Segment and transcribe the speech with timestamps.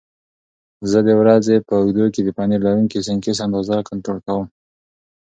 [0.89, 4.47] زه د ورځې په اوږدو کې د پنیر لرونکي سنکس اندازه کنټرول کوم.